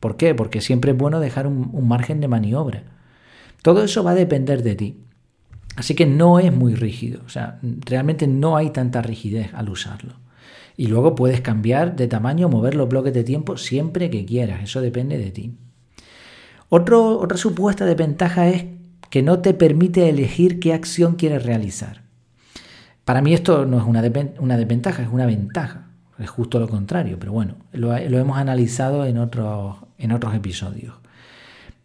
¿Por 0.00 0.16
qué? 0.16 0.34
Porque 0.34 0.62
siempre 0.62 0.92
es 0.92 0.96
bueno 0.96 1.20
dejar 1.20 1.46
un 1.46 1.86
margen 1.86 2.22
de 2.22 2.26
maniobra. 2.26 2.84
Todo 3.60 3.84
eso 3.84 4.02
va 4.02 4.12
a 4.12 4.14
depender 4.14 4.62
de 4.62 4.76
ti. 4.76 5.04
Así 5.76 5.94
que 5.94 6.06
no 6.06 6.38
es 6.38 6.50
muy 6.50 6.74
rígido, 6.74 7.20
o 7.26 7.28
sea, 7.28 7.58
realmente 7.60 8.26
no 8.26 8.56
hay 8.56 8.70
tanta 8.70 9.02
rigidez 9.02 9.52
al 9.52 9.68
usarlo. 9.68 10.14
Y 10.74 10.86
luego 10.86 11.14
puedes 11.14 11.42
cambiar 11.42 11.96
de 11.96 12.08
tamaño, 12.08 12.48
mover 12.48 12.76
los 12.76 12.88
bloques 12.88 13.12
de 13.12 13.22
tiempo 13.22 13.58
siempre 13.58 14.08
que 14.08 14.24
quieras, 14.24 14.62
eso 14.62 14.80
depende 14.80 15.18
de 15.18 15.32
ti. 15.32 15.54
otra 16.70 17.36
supuesta 17.36 17.84
desventaja 17.84 18.48
es 18.48 18.64
que 19.10 19.20
no 19.20 19.40
te 19.40 19.52
permite 19.52 20.08
elegir 20.08 20.60
qué 20.60 20.72
acción 20.72 21.16
quieres 21.16 21.44
realizar. 21.44 22.03
Para 23.04 23.20
mí 23.22 23.34
esto 23.34 23.66
no 23.66 23.78
es 23.78 23.84
una, 23.84 24.02
desventaja, 24.02 25.02
es 25.02 25.08
una 25.10 25.26
ventaja. 25.26 25.88
Es 26.18 26.30
justo 26.30 26.60
lo 26.60 26.68
contrario, 26.68 27.18
pero 27.18 27.32
bueno, 27.32 27.56
lo, 27.72 27.94
hemos 27.96 28.38
analizado 28.38 29.04
en 29.04 29.18
otros, 29.18 29.76
en 29.98 30.12
otros 30.12 30.34
episodios. 30.34 30.94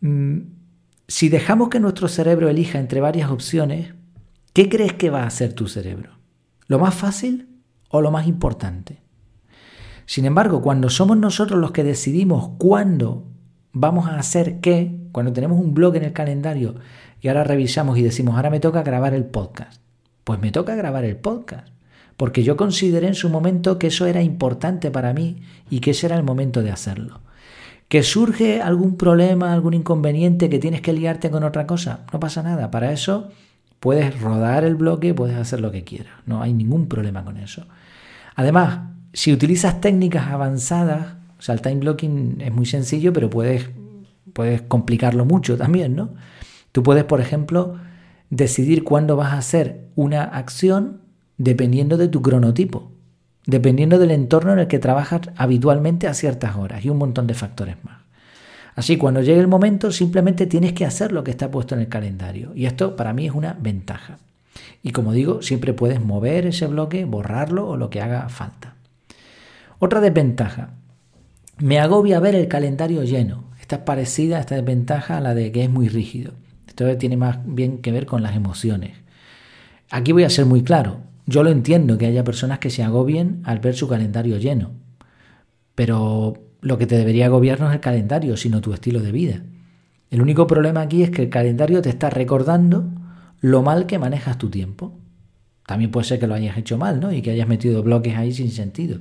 Mm, 0.01 0.39
si 1.07 1.29
dejamos 1.29 1.69
que 1.69 1.79
nuestro 1.79 2.07
cerebro 2.07 2.47
elija 2.49 2.79
entre 2.79 3.01
varias 3.01 3.31
opciones, 3.31 3.95
¿qué 4.53 4.69
crees 4.69 4.93
que 4.93 5.09
va 5.09 5.23
a 5.23 5.27
hacer 5.27 5.53
tu 5.53 5.67
cerebro? 5.67 6.11
¿Lo 6.67 6.77
más 6.77 6.93
fácil 6.93 7.49
o 7.89 8.01
lo 8.01 8.11
más 8.11 8.27
importante? 8.27 9.01
Sin 10.05 10.25
embargo, 10.25 10.61
cuando 10.61 10.89
somos 10.89 11.17
nosotros 11.17 11.59
los 11.59 11.71
que 11.71 11.83
decidimos 11.83 12.51
cuándo 12.59 13.27
vamos 13.73 14.07
a 14.07 14.17
hacer 14.17 14.59
qué, 14.59 14.99
cuando 15.11 15.33
tenemos 15.33 15.59
un 15.59 15.73
blog 15.73 15.95
en 15.95 16.03
el 16.03 16.13
calendario 16.13 16.75
y 17.21 17.27
ahora 17.27 17.43
revisamos 17.43 17.97
y 17.97 18.03
decimos, 18.03 18.35
ahora 18.35 18.49
me 18.49 18.59
toca 18.59 18.83
grabar 18.83 19.13
el 19.13 19.25
podcast, 19.25 19.81
pues 20.29 20.39
me 20.39 20.51
toca 20.51 20.75
grabar 20.75 21.05
el 21.05 21.15
podcast, 21.15 21.69
porque 22.15 22.43
yo 22.43 22.55
consideré 22.55 23.07
en 23.07 23.15
su 23.15 23.29
momento 23.29 23.79
que 23.79 23.87
eso 23.87 24.05
era 24.05 24.21
importante 24.21 24.91
para 24.91 25.11
mí 25.11 25.37
y 25.71 25.79
que 25.79 25.89
ese 25.89 26.05
era 26.05 26.17
el 26.17 26.21
momento 26.21 26.61
de 26.61 26.69
hacerlo. 26.69 27.21
¿Que 27.87 28.03
surge 28.03 28.61
algún 28.61 28.95
problema, 28.95 29.51
algún 29.51 29.73
inconveniente, 29.73 30.47
que 30.47 30.59
tienes 30.59 30.81
que 30.81 30.93
liarte 30.93 31.31
con 31.31 31.43
otra 31.43 31.65
cosa? 31.65 32.01
No 32.13 32.19
pasa 32.19 32.43
nada, 32.43 32.69
para 32.69 32.91
eso 32.91 33.29
puedes 33.79 34.21
rodar 34.21 34.65
el 34.65 34.75
bloque, 34.75 35.15
puedes 35.15 35.35
hacer 35.35 35.61
lo 35.61 35.71
que 35.71 35.83
quieras, 35.83 36.13
no 36.27 36.43
hay 36.43 36.53
ningún 36.53 36.87
problema 36.87 37.25
con 37.25 37.37
eso. 37.37 37.65
Además, 38.35 38.81
si 39.13 39.33
utilizas 39.33 39.81
técnicas 39.81 40.27
avanzadas, 40.27 41.15
o 41.39 41.41
sea, 41.41 41.55
el 41.55 41.61
time 41.61 41.77
blocking 41.77 42.39
es 42.41 42.53
muy 42.53 42.67
sencillo, 42.67 43.13
pero 43.13 43.31
puedes, 43.31 43.71
puedes 44.33 44.61
complicarlo 44.61 45.25
mucho 45.25 45.57
también, 45.57 45.95
¿no? 45.95 46.11
Tú 46.71 46.83
puedes, 46.83 47.05
por 47.05 47.19
ejemplo, 47.19 47.79
decidir 48.29 48.83
cuándo 48.83 49.15
vas 49.15 49.33
a 49.33 49.37
hacer 49.37 49.87
una 49.95 50.23
acción 50.23 51.01
dependiendo 51.37 51.97
de 51.97 52.07
tu 52.07 52.21
cronotipo, 52.21 52.91
dependiendo 53.45 53.97
del 53.97 54.11
entorno 54.11 54.53
en 54.53 54.59
el 54.59 54.67
que 54.67 54.79
trabajas 54.79 55.21
habitualmente 55.35 56.07
a 56.07 56.13
ciertas 56.13 56.55
horas 56.55 56.83
y 56.85 56.89
un 56.89 56.97
montón 56.97 57.27
de 57.27 57.33
factores 57.33 57.77
más. 57.83 57.99
Así, 58.75 58.97
cuando 58.97 59.21
llegue 59.21 59.39
el 59.39 59.47
momento, 59.47 59.91
simplemente 59.91 60.45
tienes 60.45 60.73
que 60.73 60.85
hacer 60.85 61.11
lo 61.11 61.23
que 61.23 61.31
está 61.31 61.51
puesto 61.51 61.75
en 61.75 61.81
el 61.81 61.89
calendario. 61.89 62.53
Y 62.55 62.65
esto 62.65 62.95
para 62.95 63.13
mí 63.13 63.25
es 63.25 63.33
una 63.33 63.57
ventaja. 63.59 64.19
Y 64.83 64.91
como 64.91 65.11
digo, 65.11 65.41
siempre 65.41 65.73
puedes 65.73 66.01
mover 66.01 66.45
ese 66.45 66.67
bloque, 66.67 67.03
borrarlo 67.03 67.67
o 67.67 67.77
lo 67.77 67.89
que 67.89 68.01
haga 68.01 68.29
falta. 68.29 68.75
Otra 69.79 69.99
desventaja. 69.99 70.71
Me 71.57 71.79
agobia 71.79 72.21
ver 72.21 72.35
el 72.35 72.47
calendario 72.47 73.03
lleno. 73.03 73.43
Esta 73.59 73.77
es 73.77 73.81
parecida, 73.81 74.39
esta 74.39 74.55
desventaja, 74.55 75.17
a 75.17 75.21
la 75.21 75.33
de 75.33 75.51
que 75.51 75.63
es 75.63 75.69
muy 75.69 75.89
rígido. 75.89 76.31
Esto 76.69 76.97
tiene 76.97 77.17
más 77.17 77.39
bien 77.43 77.79
que 77.79 77.91
ver 77.91 78.05
con 78.05 78.21
las 78.21 78.35
emociones. 78.35 78.95
Aquí 79.89 80.11
voy 80.11 80.23
a 80.23 80.29
ser 80.29 80.45
muy 80.45 80.63
claro. 80.63 81.01
Yo 81.25 81.41
lo 81.41 81.49
entiendo 81.49 81.97
que 81.97 82.05
haya 82.05 82.23
personas 82.23 82.59
que 82.59 82.69
se 82.69 82.83
agobien 82.83 83.41
al 83.43 83.57
ver 83.57 83.75
su 83.75 83.87
calendario 83.87 84.37
lleno. 84.37 84.71
Pero 85.73 86.35
lo 86.61 86.77
que 86.77 86.85
te 86.85 86.95
debería 86.95 87.25
agobiar 87.25 87.59
no 87.59 87.67
es 87.67 87.73
el 87.73 87.79
calendario, 87.79 88.37
sino 88.37 88.61
tu 88.61 88.71
estilo 88.71 89.01
de 89.01 89.11
vida. 89.11 89.41
El 90.11 90.21
único 90.21 90.45
problema 90.45 90.81
aquí 90.81 91.01
es 91.01 91.09
que 91.09 91.23
el 91.23 91.29
calendario 91.29 91.81
te 91.81 91.89
está 91.89 92.11
recordando 92.11 92.85
lo 93.41 93.63
mal 93.63 93.87
que 93.87 93.97
manejas 93.97 94.37
tu 94.37 94.51
tiempo. 94.51 94.95
También 95.65 95.89
puede 95.89 96.05
ser 96.05 96.19
que 96.19 96.27
lo 96.27 96.35
hayas 96.35 96.55
hecho 96.55 96.77
mal, 96.77 96.99
¿no? 96.99 97.11
Y 97.11 97.23
que 97.23 97.31
hayas 97.31 97.47
metido 97.47 97.81
bloques 97.81 98.15
ahí 98.15 98.31
sin 98.31 98.51
sentido. 98.51 98.99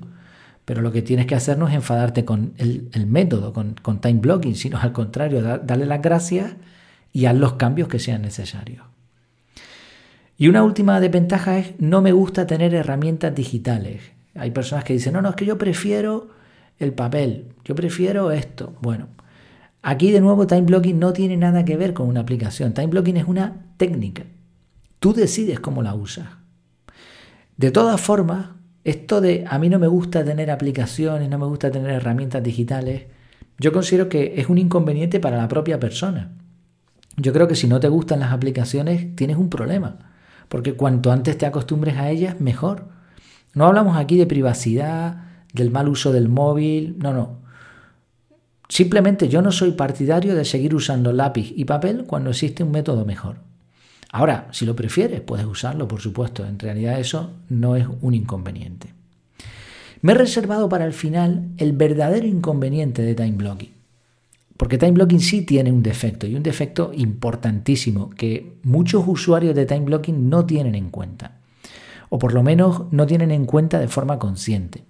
Pero 0.65 0.81
lo 0.81 0.91
que 0.91 1.03
tienes 1.03 1.27
que 1.27 1.35
hacer 1.35 1.59
no 1.59 1.69
es 1.69 1.75
enfadarte 1.75 2.25
con 2.25 2.55
el, 2.57 3.07
método, 3.07 3.53
con, 3.53 4.01
time 4.01 4.21
blocking, 4.21 4.55
sino 4.55 4.79
al 4.79 4.93
contrario, 4.93 5.43
darle 5.43 5.85
las 5.85 6.01
gracias 6.01 6.57
y 7.13 7.27
haz 7.27 7.37
los 7.37 7.55
cambios 7.55 7.89
que 7.89 7.99
sean 7.99 8.23
necesarios. 8.23 8.85
Y 10.37 10.49
una 10.49 10.63
última 10.63 11.01
desventaja 11.01 11.59
es 11.59 11.75
no 11.79 12.01
me 12.01 12.13
gusta 12.13 12.47
tener 12.47 12.75
herramientas 12.75 13.35
digitales. 13.35 14.03
Hay 14.35 14.53
personas 14.53 14.85
que 14.85 14.93
dicen, 14.93 15.15
no, 15.15 15.23
no, 15.23 15.31
es 15.31 15.35
que 15.35 15.45
yo 15.45 15.59
prefiero 15.59 16.29
el 16.79 16.93
papel, 16.93 17.55
yo 17.65 17.75
prefiero 17.75 18.31
esto. 18.31 18.77
Bueno, 18.81 19.09
aquí 19.83 20.13
de 20.13 20.21
nuevo 20.21 20.47
time 20.47 20.63
blocking 20.63 20.99
no 20.99 21.13
tiene 21.13 21.37
nada 21.37 21.65
que 21.65 21.77
ver 21.77 21.93
con 21.93 22.09
una 22.09 22.21
aplicación. 22.21 22.73
Time 22.73 22.87
blocking 22.87 23.17
es 23.17 23.27
una 23.27 23.67
técnica. 23.77 24.23
Tú 25.01 25.13
decides 25.13 25.59
cómo 25.59 25.83
la 25.83 25.95
usas. 25.95 26.29
De 27.57 27.73
todas 27.73 28.01
formas, 28.01 28.51
esto 28.85 29.21
de 29.21 29.45
a 29.49 29.59
mí 29.59 29.69
no 29.69 29.81
me 29.81 29.89
gusta 29.89 30.25
tener 30.25 30.51
aplicaciones, 30.51 31.29
no 31.29 31.39
me 31.39 31.47
gusta 31.47 31.71
tener 31.71 31.91
herramientas 31.91 32.43
digitales, 32.43 33.07
yo 33.59 33.73
considero 33.73 34.09
que 34.09 34.35
es 34.37 34.49
un 34.49 34.59
inconveniente 34.59 35.19
para 35.19 35.37
la 35.37 35.49
propia 35.49 35.81
persona. 35.81 36.31
Yo 37.21 37.33
creo 37.33 37.49
que 37.49 37.57
si 37.57 37.67
no 37.67 37.81
te 37.81 37.89
gustan 37.89 38.21
las 38.21 38.33
aplicaciones 38.33 39.15
tienes 39.17 39.37
un 39.37 39.51
problema, 39.51 39.99
porque 40.49 40.75
cuanto 40.75 41.11
antes 41.11 41.37
te 41.37 41.47
acostumbres 41.47 41.97
a 41.97 42.11
ellas, 42.11 42.41
mejor. 42.41 42.87
No 43.55 43.67
hablamos 43.67 43.97
aquí 43.97 44.17
de 44.17 44.27
privacidad, 44.27 45.25
del 45.53 45.73
mal 45.73 45.89
uso 45.89 46.13
del 46.13 46.29
móvil, 46.29 46.97
no, 46.99 47.13
no. 47.13 47.39
Simplemente 48.69 49.29
yo 49.29 49.43
no 49.43 49.51
soy 49.51 49.73
partidario 49.73 50.37
de 50.37 50.45
seguir 50.45 50.75
usando 50.75 51.13
lápiz 51.13 51.53
y 51.57 51.65
papel 51.65 52.05
cuando 52.07 52.31
existe 52.31 52.63
un 52.63 52.71
método 52.71 53.05
mejor. 53.05 53.39
Ahora, 54.13 54.49
si 54.53 54.65
lo 54.65 54.77
prefieres, 54.77 55.21
puedes 55.21 55.47
usarlo, 55.47 55.89
por 55.89 56.01
supuesto. 56.01 56.47
En 56.47 56.59
realidad 56.59 57.01
eso 57.01 57.33
no 57.49 57.75
es 57.75 57.87
un 58.01 58.15
inconveniente. 58.15 58.95
Me 60.03 60.13
he 60.13 60.15
reservado 60.15 60.69
para 60.69 60.85
el 60.85 60.93
final 60.93 61.49
el 61.57 61.73
verdadero 61.73 62.27
inconveniente 62.27 63.03
de 63.03 63.15
time 63.17 63.33
blocking. 63.33 63.78
Porque 64.59 64.77
time 64.77 64.93
blocking 64.93 65.21
sí 65.21 65.43
tiene 65.43 65.71
un 65.71 65.85
defecto 65.85 66.27
y 66.27 66.35
un 66.35 66.43
defecto 66.43 66.91
importantísimo 66.93 68.11
que 68.11 68.59
muchos 68.65 69.05
usuarios 69.07 69.55
de 69.55 69.65
time 69.65 69.87
blocking 69.87 70.29
no 70.29 70.45
tienen 70.45 70.75
en 70.75 70.91
cuenta. 70.91 71.39
O 72.11 72.19
por 72.19 72.35
lo 72.35 72.43
menos 72.43 72.83
no 72.91 73.07
tienen 73.07 73.31
en 73.31 73.47
cuenta 73.47 73.79
de 73.79 73.87
forma 73.87 74.19
consciente. 74.19 74.83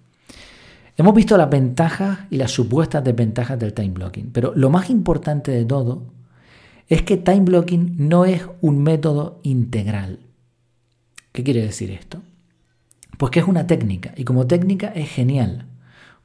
Hemos 0.97 1.15
visto 1.15 1.37
las 1.37 1.51
ventajas 1.51 2.21
y 2.31 2.39
las 2.39 2.51
supuestas 2.51 3.05
desventajas 3.05 3.59
del 3.59 3.75
time 3.75 3.91
blocking, 3.91 4.31
pero 4.33 4.53
lo 4.57 4.71
más 4.71 4.89
importante 4.89 5.53
de 5.53 5.65
todo 5.65 6.03
es 6.89 7.03
que 7.03 7.19
time 7.19 7.43
blocking 7.43 8.09
no 8.09 8.25
es 8.25 8.43
un 8.63 8.83
método 8.83 9.39
integral. 9.43 10.19
¿Qué 11.31 11.45
quiere 11.45 11.61
decir 11.61 11.91
esto? 11.91 12.23
Pues 13.19 13.31
que 13.31 13.41
es 13.41 13.47
una 13.47 13.67
técnica 13.67 14.15
y 14.17 14.25
como 14.25 14.47
técnica 14.47 14.89
es 14.89 15.11
genial, 15.11 15.67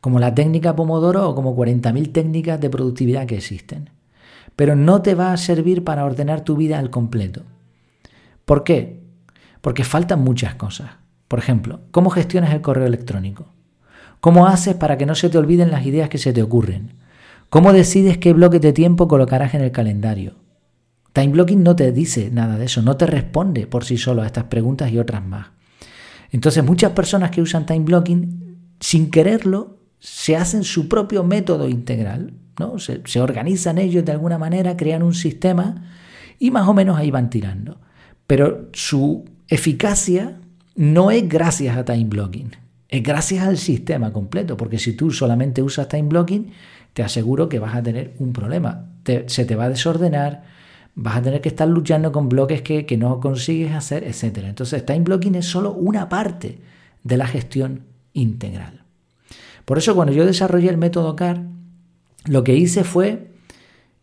como 0.03 0.19
la 0.19 0.35
técnica 0.35 0.75
Pomodoro 0.75 1.29
o 1.29 1.33
como 1.33 1.55
40.000 1.55 2.11
técnicas 2.11 2.59
de 2.59 2.69
productividad 2.69 3.25
que 3.25 3.37
existen. 3.37 3.89
Pero 4.57 4.75
no 4.75 5.01
te 5.01 5.15
va 5.15 5.31
a 5.31 5.37
servir 5.37 5.85
para 5.85 6.03
ordenar 6.03 6.41
tu 6.41 6.57
vida 6.57 6.77
al 6.77 6.89
completo. 6.89 7.43
¿Por 8.43 8.65
qué? 8.65 8.99
Porque 9.61 9.85
faltan 9.85 10.21
muchas 10.21 10.55
cosas. 10.55 10.91
Por 11.29 11.39
ejemplo, 11.39 11.79
¿cómo 11.91 12.09
gestionas 12.09 12.53
el 12.53 12.59
correo 12.59 12.85
electrónico? 12.85 13.45
¿Cómo 14.19 14.45
haces 14.45 14.75
para 14.75 14.97
que 14.97 15.05
no 15.05 15.15
se 15.15 15.29
te 15.29 15.37
olviden 15.37 15.71
las 15.71 15.85
ideas 15.85 16.09
que 16.09 16.17
se 16.17 16.33
te 16.33 16.43
ocurren? 16.43 16.95
¿Cómo 17.49 17.71
decides 17.71 18.17
qué 18.17 18.33
bloque 18.33 18.59
de 18.59 18.73
tiempo 18.73 19.07
colocarás 19.07 19.53
en 19.53 19.61
el 19.61 19.71
calendario? 19.71 20.33
Time 21.13 21.29
blocking 21.29 21.63
no 21.63 21.77
te 21.77 21.93
dice 21.93 22.29
nada 22.29 22.57
de 22.57 22.65
eso, 22.65 22.81
no 22.81 22.97
te 22.97 23.05
responde 23.05 23.67
por 23.67 23.85
sí 23.85 23.97
solo 23.97 24.21
a 24.21 24.25
estas 24.25 24.43
preguntas 24.43 24.91
y 24.91 24.99
otras 24.99 25.25
más. 25.25 25.51
Entonces 26.29 26.61
muchas 26.61 26.91
personas 26.91 27.31
que 27.31 27.41
usan 27.41 27.65
time 27.65 27.85
blocking, 27.85 28.75
sin 28.81 29.09
quererlo, 29.09 29.77
se 30.03 30.35
hacen 30.35 30.65
su 30.65 30.89
propio 30.89 31.23
método 31.23 31.69
integral, 31.69 32.33
¿no? 32.59 32.77
se, 32.77 33.21
organizan 33.21 33.77
ellos 33.77 34.03
de 34.03 34.11
alguna 34.11 34.37
manera, 34.37 34.75
crean 34.75 35.01
un 35.01 35.13
sistema 35.13 35.85
y 36.37 36.51
más 36.51 36.67
o 36.67 36.73
menos 36.73 36.97
ahí 36.97 37.09
van 37.09 37.29
tirando. 37.29 37.79
Pero 38.27 38.67
su 38.73 39.23
eficacia 39.47 40.41
no 40.75 41.09
es 41.09 41.27
gracias 41.29 41.77
a 41.77 41.85
time 41.85 42.03
blocking, 42.03 42.51
es 42.89 43.01
gracias 43.01 43.47
al 43.47 43.57
sistema 43.57 44.11
completo, 44.11 44.57
porque 44.57 44.77
si 44.77 44.91
tú 44.91 45.09
solamente 45.09 45.61
usas 45.61 45.87
time 45.87 46.09
blocking, 46.09 46.51
te 46.91 47.01
aseguro 47.01 47.47
que 47.47 47.59
vas 47.59 47.73
a 47.73 47.81
tener 47.81 48.13
un 48.19 48.33
problema. 48.33 48.89
se 49.27 49.45
te 49.45 49.55
va 49.55 49.65
a 49.65 49.69
desordenar, 49.69 50.43
vas 50.95 51.15
a 51.15 51.21
tener 51.21 51.39
que 51.39 51.49
estar 51.49 51.67
luchando 51.67 52.11
con 52.11 52.27
bloques 52.27 52.61
que, 52.61 52.97
no 52.97 53.21
consigues 53.21 53.73
hacer, 53.73 54.03
etc. 54.03 54.39
Entonces, 54.43 54.85
time 54.85 55.01
blocking 55.01 55.35
es 55.35 55.45
solo 55.45 55.71
una 55.71 56.09
parte 56.09 56.59
de 57.03 57.17
la 57.17 57.25
gestión 57.25 57.83
integral. 58.11 58.82
Por 59.65 59.77
eso, 59.77 59.95
cuando 59.95 60.13
yo 60.13 60.25
desarrollé 60.25 60.69
el 60.69 60.77
método 60.77 61.15
CAR, 61.15 61.45
lo 62.25 62.43
que 62.43 62.55
hice 62.55 62.83
fue 62.83 63.33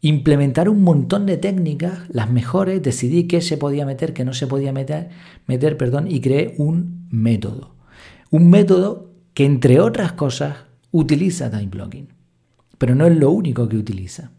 implementar 0.02 0.68
un 0.68 0.82
montón 0.82 1.26
de 1.26 1.36
técnicas, 1.36 2.08
las 2.08 2.30
mejores, 2.30 2.82
decidí 2.82 3.24
qué 3.24 3.40
se 3.42 3.58
podía 3.58 3.84
meter, 3.84 4.14
qué 4.14 4.24
no 4.24 4.32
se 4.32 4.46
podía 4.46 4.72
meter, 4.72 5.10
meter 5.46 5.76
perdón, 5.76 6.10
y 6.10 6.20
creé 6.20 6.54
un 6.58 7.06
método. 7.10 7.74
Un 8.30 8.48
método 8.48 9.10
que, 9.34 9.44
entre 9.44 9.80
otras 9.80 10.12
cosas, 10.12 10.56
utiliza 10.90 11.50
time 11.50 11.66
blocking. 11.66 12.08
Pero 12.78 12.94
no 12.94 13.06
es 13.06 13.16
lo 13.16 13.30
único 13.30 13.68
que 13.68 13.76
utiliza. 13.76 14.30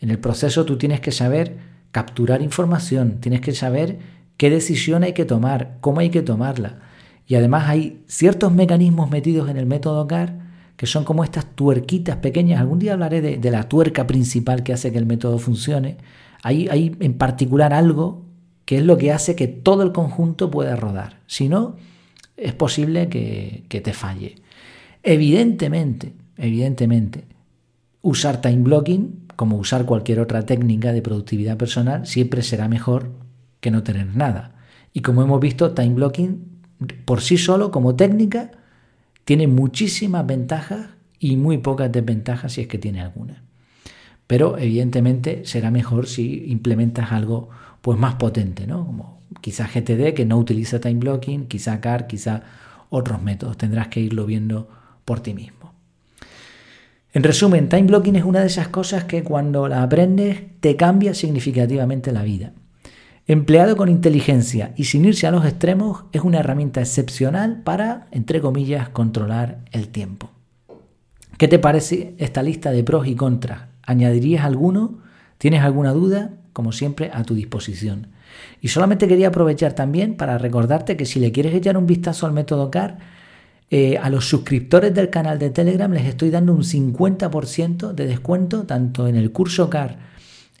En 0.00 0.10
el 0.10 0.18
proceso 0.18 0.64
tú 0.64 0.78
tienes 0.78 1.00
que 1.00 1.12
saber 1.12 1.58
capturar 1.90 2.42
información, 2.42 3.20
tienes 3.20 3.40
que 3.40 3.52
saber 3.52 3.98
qué 4.36 4.50
decisión 4.50 5.02
hay 5.02 5.12
que 5.12 5.24
tomar, 5.24 5.78
cómo 5.80 6.00
hay 6.00 6.10
que 6.10 6.22
tomarla. 6.22 6.80
Y 7.26 7.34
además 7.34 7.68
hay 7.68 8.02
ciertos 8.06 8.52
mecanismos 8.52 9.10
metidos 9.10 9.48
en 9.48 9.56
el 9.56 9.66
método 9.66 10.06
CAR 10.06 10.41
que 10.76 10.86
son 10.86 11.04
como 11.04 11.24
estas 11.24 11.46
tuerquitas 11.54 12.16
pequeñas. 12.16 12.60
Algún 12.60 12.78
día 12.78 12.94
hablaré 12.94 13.20
de, 13.20 13.50
la 13.50 13.68
tuerca 13.68 14.06
principal 14.06 14.62
que 14.62 14.72
hace 14.72 14.92
que 14.92 14.98
el 14.98 15.06
método 15.06 15.38
funcione. 15.38 15.98
Hay, 16.42 16.68
hay 16.68 16.96
en 17.00 17.14
particular 17.14 17.72
algo 17.72 18.24
que 18.64 18.78
es 18.78 18.84
lo 18.84 18.96
que 18.96 19.12
hace 19.12 19.36
que 19.36 19.48
todo 19.48 19.82
el 19.82 19.92
conjunto 19.92 20.50
pueda 20.50 20.76
rodar. 20.76 21.20
Si 21.26 21.48
no, 21.48 21.76
es 22.36 22.54
posible 22.54 23.08
que, 23.08 23.64
que 23.68 23.80
te 23.80 23.92
falle. 23.92 24.36
Evidentemente, 25.02 26.14
evidentemente, 26.36 27.24
usar 28.00 28.40
time 28.40 28.62
blocking, 28.62 29.26
como 29.36 29.56
usar 29.56 29.84
cualquier 29.84 30.20
otra 30.20 30.42
técnica 30.42 30.92
de 30.92 31.02
productividad 31.02 31.56
personal, 31.56 32.06
siempre 32.06 32.42
será 32.42 32.68
mejor 32.68 33.10
que 33.60 33.70
no 33.70 33.82
tener 33.82 34.14
nada. 34.14 34.56
Y 34.92 35.00
como 35.00 35.22
hemos 35.22 35.40
visto, 35.40 35.72
time 35.72 35.94
blocking 35.94 36.52
por 37.04 37.20
sí 37.20 37.38
solo 37.38 37.70
como 37.70 37.94
técnica 37.94 38.50
tiene 39.24 39.46
muchísimas 39.46 40.26
ventajas 40.26 40.88
y 41.18 41.36
muy 41.36 41.58
pocas 41.58 41.90
desventajas 41.92 42.54
si 42.54 42.62
es 42.62 42.66
que 42.66 42.78
tiene 42.78 43.00
alguna. 43.00 43.42
Pero 44.26 44.58
evidentemente 44.58 45.42
será 45.44 45.70
mejor 45.70 46.06
si 46.06 46.44
implementas 46.50 47.12
algo 47.12 47.50
pues 47.80 47.98
más 47.98 48.14
potente, 48.14 48.66
¿no? 48.66 48.86
Como 48.86 49.20
quizá 49.40 49.66
GTD 49.66 50.14
que 50.14 50.24
no 50.24 50.38
utiliza 50.38 50.80
time 50.80 51.00
blocking, 51.00 51.46
quizá 51.46 51.80
CAR, 51.80 52.06
quizá 52.06 52.42
otros 52.90 53.22
métodos. 53.22 53.56
Tendrás 53.56 53.88
que 53.88 54.00
irlo 54.00 54.26
viendo 54.26 54.68
por 55.04 55.20
ti 55.20 55.34
mismo. 55.34 55.72
En 57.12 57.22
resumen, 57.22 57.68
time 57.68 57.82
blocking 57.82 58.16
es 58.16 58.24
una 58.24 58.40
de 58.40 58.46
esas 58.46 58.68
cosas 58.68 59.04
que 59.04 59.22
cuando 59.22 59.68
la 59.68 59.82
aprendes 59.82 60.40
te 60.60 60.76
cambia 60.76 61.12
significativamente 61.12 62.10
la 62.10 62.22
vida. 62.22 62.52
Empleado 63.32 63.78
con 63.78 63.88
inteligencia 63.88 64.74
y 64.76 64.84
sin 64.84 65.06
irse 65.06 65.26
a 65.26 65.30
los 65.30 65.46
extremos, 65.46 66.04
es 66.12 66.20
una 66.20 66.40
herramienta 66.40 66.80
excepcional 66.80 67.62
para, 67.62 68.06
entre 68.10 68.42
comillas, 68.42 68.90
controlar 68.90 69.60
el 69.72 69.88
tiempo. 69.88 70.28
¿Qué 71.38 71.48
te 71.48 71.58
parece 71.58 72.14
esta 72.18 72.42
lista 72.42 72.72
de 72.72 72.84
pros 72.84 73.06
y 73.06 73.14
contras? 73.14 73.68
¿Añadirías 73.86 74.44
alguno? 74.44 74.98
¿Tienes 75.38 75.62
alguna 75.62 75.92
duda? 75.92 76.32
Como 76.52 76.72
siempre, 76.72 77.10
a 77.10 77.22
tu 77.22 77.34
disposición. 77.34 78.08
Y 78.60 78.68
solamente 78.68 79.08
quería 79.08 79.28
aprovechar 79.28 79.72
también 79.72 80.18
para 80.18 80.36
recordarte 80.36 80.98
que 80.98 81.06
si 81.06 81.18
le 81.18 81.32
quieres 81.32 81.54
echar 81.54 81.78
un 81.78 81.86
vistazo 81.86 82.26
al 82.26 82.34
método 82.34 82.70
CAR, 82.70 82.98
eh, 83.70 83.96
a 83.96 84.10
los 84.10 84.28
suscriptores 84.28 84.92
del 84.92 85.08
canal 85.08 85.38
de 85.38 85.48
Telegram 85.48 85.90
les 85.90 86.04
estoy 86.04 86.28
dando 86.28 86.52
un 86.52 86.64
50% 86.64 87.94
de 87.94 88.06
descuento 88.06 88.64
tanto 88.64 89.08
en 89.08 89.16
el 89.16 89.32
curso 89.32 89.70
CAR 89.70 90.11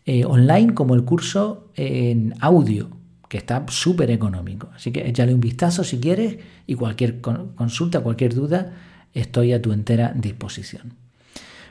eh, 0.06 0.24
online 0.24 0.74
como 0.74 0.94
el 0.94 1.04
curso 1.04 1.68
en 1.74 2.34
audio, 2.40 2.90
que 3.28 3.38
está 3.38 3.64
súper 3.68 4.10
económico. 4.10 4.70
Así 4.74 4.92
que 4.92 5.08
échale 5.08 5.32
un 5.32 5.40
vistazo 5.40 5.84
si 5.84 6.00
quieres 6.00 6.38
y 6.66 6.74
cualquier 6.74 7.20
consulta, 7.20 8.00
cualquier 8.00 8.34
duda, 8.34 8.72
estoy 9.14 9.52
a 9.52 9.62
tu 9.62 9.72
entera 9.72 10.12
disposición. 10.14 10.94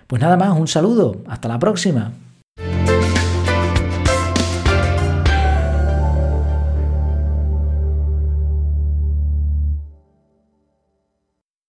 Pues 0.08 0.22
nada 0.22 0.38
más, 0.38 0.58
un 0.58 0.68
saludo, 0.68 1.24
hasta 1.28 1.48
la 1.48 1.60
próxima. 1.60 2.14